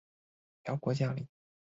[0.63, 1.27] 辽国将领。